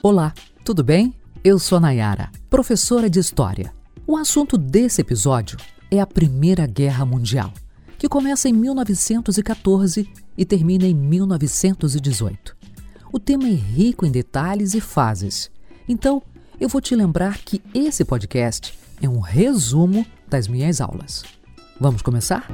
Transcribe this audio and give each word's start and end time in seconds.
Olá, 0.00 0.32
tudo 0.64 0.84
bem? 0.84 1.12
Eu 1.42 1.58
sou 1.58 1.76
a 1.76 1.80
Nayara, 1.80 2.30
professora 2.48 3.10
de 3.10 3.18
História. 3.18 3.74
O 4.06 4.16
assunto 4.16 4.56
desse 4.56 5.00
episódio 5.00 5.58
é 5.90 5.98
a 5.98 6.06
Primeira 6.06 6.68
Guerra 6.68 7.04
Mundial, 7.04 7.52
que 7.98 8.08
começa 8.08 8.48
em 8.48 8.52
1914 8.52 10.08
e 10.36 10.44
termina 10.44 10.86
em 10.86 10.94
1918. 10.94 12.56
O 13.12 13.18
tema 13.18 13.48
é 13.48 13.52
rico 13.52 14.06
em 14.06 14.12
detalhes 14.12 14.72
e 14.72 14.80
fases, 14.80 15.50
então 15.88 16.22
eu 16.60 16.68
vou 16.68 16.80
te 16.80 16.94
lembrar 16.94 17.38
que 17.38 17.60
esse 17.74 18.04
podcast 18.04 18.78
é 19.02 19.08
um 19.08 19.18
resumo 19.18 20.06
das 20.28 20.46
minhas 20.46 20.80
aulas. 20.80 21.24
Vamos 21.80 22.02
começar? 22.02 22.48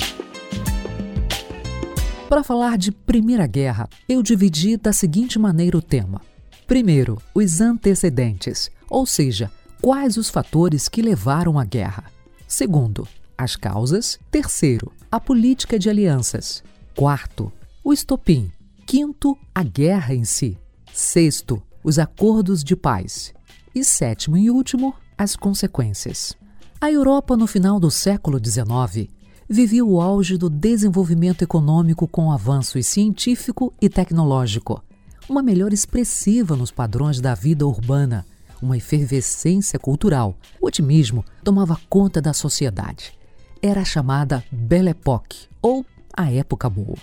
Para 2.26 2.42
falar 2.42 2.78
de 2.78 2.90
Primeira 2.90 3.46
Guerra, 3.46 3.86
eu 4.08 4.22
dividi 4.22 4.78
da 4.78 4.94
seguinte 4.94 5.38
maneira 5.38 5.76
o 5.76 5.82
tema 5.82 6.22
Primeiro, 6.66 7.20
os 7.34 7.60
antecedentes, 7.60 8.70
ou 8.88 9.04
seja, 9.04 9.50
quais 9.82 10.16
os 10.16 10.30
fatores 10.30 10.88
que 10.88 11.02
levaram 11.02 11.58
à 11.58 11.64
guerra. 11.64 12.04
Segundo, 12.48 13.06
as 13.36 13.54
causas. 13.54 14.18
Terceiro, 14.30 14.90
a 15.12 15.20
política 15.20 15.78
de 15.78 15.90
alianças. 15.90 16.62
Quarto, 16.96 17.52
o 17.82 17.92
estopim. 17.92 18.50
Quinto, 18.86 19.36
a 19.54 19.62
guerra 19.62 20.14
em 20.14 20.24
si. 20.24 20.56
Sexto, 20.90 21.62
os 21.82 21.98
acordos 21.98 22.64
de 22.64 22.74
paz. 22.74 23.34
E 23.74 23.84
sétimo 23.84 24.36
e 24.36 24.50
último, 24.50 24.94
as 25.18 25.36
consequências. 25.36 26.34
A 26.80 26.90
Europa, 26.90 27.36
no 27.36 27.46
final 27.46 27.78
do 27.78 27.90
século 27.90 28.40
XIX, 28.42 29.08
vivia 29.46 29.84
o 29.84 30.00
auge 30.00 30.38
do 30.38 30.48
desenvolvimento 30.48 31.42
econômico 31.42 32.08
com 32.08 32.32
avanços 32.32 32.86
científico 32.86 33.72
e 33.82 33.88
tecnológico 33.90 34.82
uma 35.28 35.42
melhora 35.42 35.74
expressiva 35.74 36.56
nos 36.56 36.70
padrões 36.70 37.20
da 37.20 37.34
vida 37.34 37.66
urbana, 37.66 38.26
uma 38.60 38.76
efervescência 38.76 39.78
cultural. 39.78 40.36
O 40.60 40.66
otimismo 40.66 41.24
tomava 41.42 41.78
conta 41.88 42.20
da 42.20 42.32
sociedade. 42.32 43.12
Era 43.62 43.80
a 43.80 43.84
chamada 43.84 44.44
Belle 44.50 44.90
Époque, 44.90 45.48
ou 45.62 45.84
a 46.16 46.30
época 46.30 46.68
boa. 46.68 46.96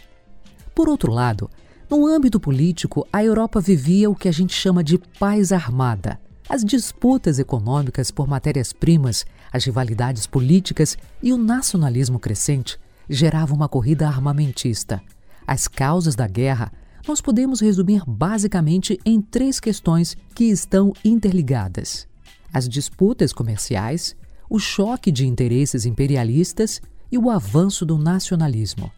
Por 0.75 0.87
outro 0.87 1.11
lado, 1.11 1.49
no 1.89 2.07
âmbito 2.07 2.39
político, 2.39 3.07
a 3.11 3.23
Europa 3.23 3.59
vivia 3.59 4.09
o 4.09 4.15
que 4.15 4.27
a 4.29 4.31
gente 4.31 4.53
chama 4.53 4.83
de 4.83 4.97
paz 5.19 5.51
armada. 5.51 6.19
As 6.47 6.63
disputas 6.63 7.39
econômicas 7.39 8.11
por 8.11 8.27
matérias-primas, 8.27 9.25
as 9.51 9.65
rivalidades 9.65 10.27
políticas 10.27 10.97
e 11.21 11.33
o 11.33 11.37
nacionalismo 11.37 12.19
crescente 12.19 12.79
geravam 13.09 13.57
uma 13.57 13.67
corrida 13.67 14.07
armamentista. 14.07 15.01
As 15.45 15.67
causas 15.67 16.15
da 16.15 16.27
guerra 16.27 16.71
nós 17.07 17.21
podemos 17.21 17.59
resumir 17.59 18.03
basicamente 18.07 18.99
em 19.05 19.21
três 19.21 19.59
questões 19.59 20.15
que 20.35 20.45
estão 20.45 20.93
interligadas: 21.03 22.07
as 22.53 22.67
disputas 22.67 23.33
comerciais, 23.33 24.15
o 24.49 24.59
choque 24.59 25.11
de 25.11 25.25
interesses 25.25 25.85
imperialistas 25.85 26.81
e 27.11 27.17
o 27.17 27.29
avanço 27.29 27.85
do 27.85 27.97
nacionalismo. 27.97 28.91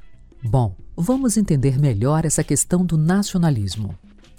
Bom, 0.44 0.76
vamos 0.95 1.38
entender 1.38 1.80
melhor 1.80 2.26
essa 2.26 2.44
questão 2.44 2.86
do 2.86 2.98
nacionalismo. 2.98 3.98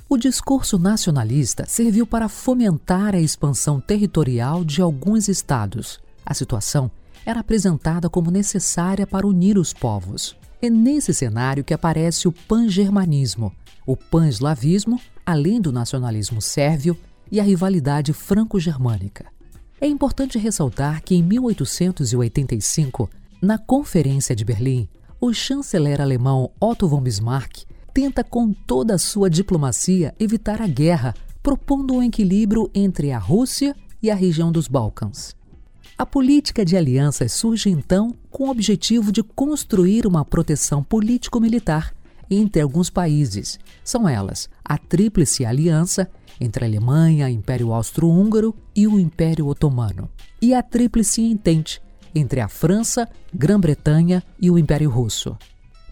O 0.09 0.19
discurso 0.19 0.79
nacionalista 0.79 1.65
serviu 1.67 2.07
para 2.07 2.29
fomentar 2.29 3.15
a 3.15 3.21
expansão 3.21 3.81
territorial 3.81 4.63
de 4.63 4.83
alguns 4.83 5.29
estados. 5.29 5.99
A 6.27 6.35
situação 6.35 6.91
era 7.25 7.41
apresentada 7.41 8.11
como 8.11 8.31
necessária 8.31 9.07
para 9.07 9.27
unir 9.27 9.57
os 9.57 9.73
povos. 9.73 10.37
É 10.65 10.71
nesse 10.71 11.13
cenário 11.13 11.63
que 11.63 11.75
aparece 11.75 12.27
o 12.27 12.33
pangermanismo, 12.33 13.53
o 13.87 13.95
pan-eslavismo, 13.95 14.99
além 15.27 15.61
do 15.61 15.71
nacionalismo 15.71 16.41
sérvio 16.41 16.97
e 17.31 17.39
a 17.39 17.43
rivalidade 17.43 18.15
franco-germânica. 18.15 19.27
É 19.79 19.87
importante 19.87 20.39
ressaltar 20.39 21.03
que 21.03 21.15
em 21.15 21.23
1885, 21.23 23.11
na 23.43 23.59
Conferência 23.59 24.35
de 24.35 24.43
Berlim, 24.43 24.89
o 25.21 25.35
chanceler 25.35 26.01
alemão 26.01 26.51
Otto 26.59 26.89
von 26.89 27.03
Bismarck 27.03 27.65
tenta 27.93 28.25
com 28.25 28.51
toda 28.51 28.95
a 28.95 28.99
sua 28.99 29.29
diplomacia 29.29 30.15
evitar 30.19 30.63
a 30.63 30.67
guerra, 30.67 31.15
propondo 31.43 31.93
um 31.93 32.03
equilíbrio 32.03 32.71
entre 32.75 33.13
a 33.13 33.19
Rússia 33.19 33.77
e 34.03 34.11
a 34.11 34.15
região 34.15 34.51
dos 34.51 34.67
Balcãs. 34.67 35.37
A 35.97 36.05
política 36.05 36.65
de 36.65 36.77
alianças 36.77 37.31
surge 37.33 37.71
então 37.71 38.13
com 38.29 38.49
o 38.49 38.51
objetivo 38.51 39.13
de 39.13 39.23
construir 39.23 40.09
uma 40.09 40.25
proteção 40.25 40.83
político-militar 40.83 41.95
entre 42.29 42.61
alguns 42.61 42.91
países. 42.91 43.61
São 43.85 44.09
elas 44.09 44.49
a 44.65 44.77
Tríplice 44.77 45.45
Aliança 45.45 46.11
entre 46.41 46.65
a 46.65 46.69
Alemanha, 46.69 47.31
Império 47.31 47.73
Austro-Húngaro 47.73 48.53
e 48.75 48.89
o 48.89 48.99
Império 48.99 49.47
Otomano, 49.47 50.11
e 50.43 50.53
a 50.53 50.65
Tríplice 50.65 51.23
Entente 51.23 51.81
entre 52.13 52.41
a 52.41 52.49
França, 52.49 53.09
Grã-Bretanha 53.33 54.21
e 54.41 54.51
o 54.51 54.59
Império 54.59 54.91
Russo. 54.91 55.39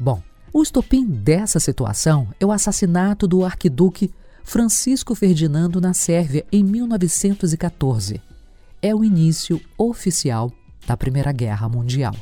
Bom, 0.00 0.20
o 0.52 0.64
estopim 0.64 1.06
dessa 1.06 1.60
situação 1.60 2.26
é 2.40 2.46
o 2.46 2.50
assassinato 2.50 3.28
do 3.28 3.44
arquiduque 3.44 4.12
Francisco 4.42 5.14
Ferdinando 5.14 5.80
na 5.80 5.94
Sérvia 5.94 6.44
em 6.50 6.64
1914 6.64 8.31
é 8.82 8.93
o 8.93 9.04
início 9.04 9.60
oficial 9.78 10.53
da 10.87 10.97
Primeira 10.97 11.31
Guerra 11.31 11.69
Mundial. 11.69 12.16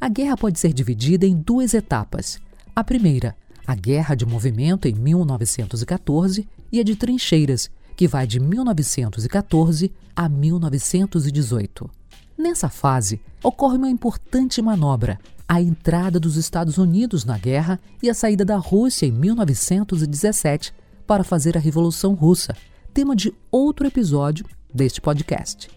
A 0.00 0.08
guerra 0.08 0.36
pode 0.36 0.58
ser 0.58 0.72
dividida 0.72 1.26
em 1.26 1.36
duas 1.36 1.74
etapas. 1.74 2.40
A 2.74 2.82
primeira, 2.82 3.36
a 3.66 3.74
Guerra 3.74 4.14
de 4.14 4.24
Movimento 4.24 4.88
em 4.88 4.94
1914 4.94 6.48
e 6.72 6.80
a 6.80 6.82
de 6.82 6.96
Trincheiras, 6.96 7.70
que 7.94 8.08
vai 8.08 8.26
de 8.26 8.40
1914 8.40 9.92
a 10.14 10.28
1918. 10.28 11.90
Nessa 12.38 12.70
fase, 12.70 13.20
ocorre 13.42 13.76
uma 13.76 13.90
importante 13.90 14.62
manobra, 14.62 15.18
a 15.48 15.60
entrada 15.60 16.18
dos 16.18 16.36
Estados 16.36 16.78
Unidos 16.78 17.24
na 17.24 17.38
guerra 17.38 17.78
e 18.02 18.10
a 18.10 18.14
saída 18.14 18.44
da 18.44 18.56
Rússia 18.56 19.06
em 19.06 19.12
1917 19.12 20.74
para 21.06 21.22
fazer 21.22 21.56
a 21.56 21.60
Revolução 21.60 22.14
Russa, 22.14 22.56
tema 22.92 23.14
de 23.14 23.32
outro 23.50 23.86
episódio 23.86 24.44
deste 24.76 25.00
podcast. 25.00 25.68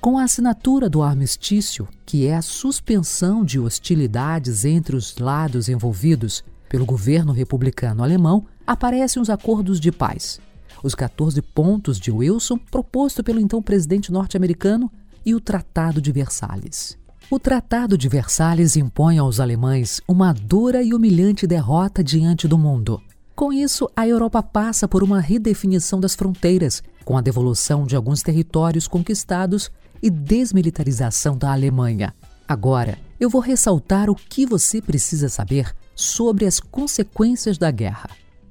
Com 0.00 0.18
a 0.18 0.24
assinatura 0.24 0.88
do 0.88 1.02
armistício, 1.02 1.86
que 2.04 2.26
é 2.26 2.36
a 2.36 2.42
suspensão 2.42 3.44
de 3.44 3.60
hostilidades 3.60 4.64
entre 4.64 4.96
os 4.96 5.16
lados 5.18 5.68
envolvidos 5.68 6.44
pelo 6.68 6.84
governo 6.84 7.32
republicano 7.32 8.02
alemão, 8.02 8.46
aparecem 8.66 9.20
os 9.20 9.30
acordos 9.30 9.78
de 9.78 9.92
paz. 9.92 10.40
Os 10.82 10.94
14 10.94 11.40
pontos 11.40 11.98
de 11.98 12.10
Wilson, 12.10 12.58
proposto 12.70 13.22
pelo 13.22 13.40
então 13.40 13.62
presidente 13.62 14.10
norte-americano, 14.10 14.90
e 15.24 15.34
o 15.34 15.40
Tratado 15.40 16.00
de 16.00 16.12
Versalhes. 16.12 16.96
O 17.28 17.40
Tratado 17.40 17.98
de 17.98 18.08
Versalhes 18.08 18.76
impõe 18.76 19.18
aos 19.18 19.40
alemães 19.40 20.00
uma 20.06 20.32
dura 20.32 20.84
e 20.84 20.94
humilhante 20.94 21.44
derrota 21.44 22.04
diante 22.04 22.46
do 22.46 22.56
mundo. 22.56 23.02
Com 23.34 23.52
isso, 23.52 23.90
a 23.96 24.06
Europa 24.06 24.40
passa 24.40 24.86
por 24.86 25.02
uma 25.02 25.18
redefinição 25.18 25.98
das 25.98 26.14
fronteiras, 26.14 26.82
com 27.06 27.16
a 27.16 27.20
devolução 27.20 27.86
de 27.86 27.94
alguns 27.94 28.20
territórios 28.20 28.88
conquistados 28.88 29.70
e 30.02 30.10
desmilitarização 30.10 31.38
da 31.38 31.52
Alemanha. 31.52 32.12
Agora, 32.48 32.98
eu 33.20 33.30
vou 33.30 33.40
ressaltar 33.40 34.10
o 34.10 34.14
que 34.16 34.44
você 34.44 34.82
precisa 34.82 35.28
saber 35.28 35.72
sobre 35.94 36.44
as 36.44 36.58
consequências 36.58 37.56
da 37.58 37.70
guerra. 37.70 38.10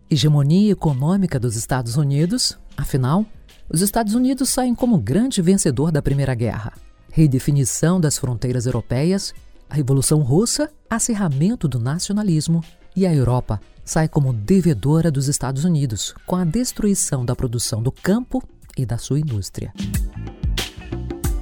Hegemonia 0.10 0.72
econômica 0.72 1.38
dos 1.38 1.58
Estados 1.58 1.98
Unidos, 1.98 2.58
afinal, 2.78 3.26
os 3.70 3.82
Estados 3.82 4.16
Unidos 4.16 4.48
saem 4.48 4.74
como 4.74 4.98
grande 5.00 5.42
vencedor 5.42 5.92
da 5.92 6.02
Primeira 6.02 6.34
Guerra. 6.34 6.72
Redefinição 7.12 8.00
das 8.00 8.18
fronteiras 8.18 8.66
europeias, 8.66 9.34
a 9.70 9.76
Revolução 9.76 10.22
Russa, 10.22 10.72
acerramento 10.90 11.68
do 11.68 11.78
nacionalismo 11.78 12.64
e 12.96 13.06
a 13.06 13.14
Europa 13.14 13.60
sai 13.84 14.08
como 14.08 14.34
devedora 14.34 15.12
dos 15.12 15.28
Estados 15.28 15.64
Unidos 15.64 16.14
com 16.26 16.36
a 16.36 16.46
destruição 16.46 17.24
da 17.24 17.36
produção 17.36 17.82
do 17.82 17.92
campo 17.92 18.42
e 18.78 18.86
da 18.86 18.98
sua 18.98 19.20
indústria. 19.20 19.74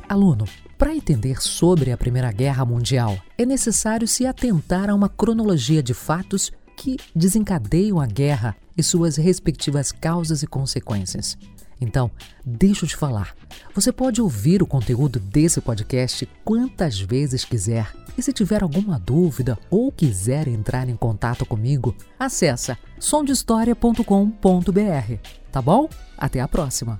Aluno, 0.08 0.46
para 0.78 0.94
entender 0.94 1.42
sobre 1.42 1.92
a 1.92 1.98
Primeira 1.98 2.32
Guerra 2.32 2.66
Mundial, 2.66 3.18
é 3.38 3.46
necessário 3.46 4.08
se 4.08 4.26
atentar 4.26 4.90
a 4.90 4.96
uma 4.96 5.08
cronologia 5.08 5.82
de 5.82 5.94
fatos 5.94 6.52
que 6.76 6.98
desencadeiam 7.16 8.00
a 8.00 8.06
guerra 8.06 8.56
e 8.78 8.84
suas 8.84 9.16
respectivas 9.16 9.92
causas 9.92 10.44
e 10.44 10.48
consequências. 10.48 11.38
Então, 11.84 12.10
deixa 12.46 12.86
eu 12.86 12.90
te 12.90 12.96
falar. 12.96 13.36
Você 13.76 13.92
pode 13.92 14.22
ouvir 14.22 14.64
o 14.64 14.68
conteúdo 14.68 15.20
desse 15.20 15.60
podcast 15.60 16.28
quantas 16.44 17.00
vezes 17.00 17.44
quiser. 17.44 17.92
E 18.18 18.22
se 18.22 18.32
tiver 18.32 18.64
alguma 18.64 18.98
dúvida 18.98 19.60
ou 19.70 19.92
quiser 19.92 20.48
entrar 20.48 20.88
em 20.88 20.96
contato 20.96 21.46
comigo, 21.46 21.94
acessa 22.18 22.78
somdehistoria.com.br. 23.00 25.14
Tá 25.52 25.62
bom? 25.62 25.90
Até 26.18 26.40
a 26.40 26.48
próxima! 26.48 26.98